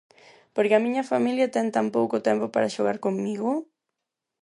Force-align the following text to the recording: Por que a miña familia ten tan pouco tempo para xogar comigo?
Por 0.53 0.65
que 0.67 0.75
a 0.77 0.83
miña 0.85 1.07
familia 1.11 1.51
ten 1.55 1.67
tan 1.75 1.87
pouco 1.97 2.17
tempo 2.27 2.45
para 2.53 2.73
xogar 2.75 2.97
comigo? 3.05 3.49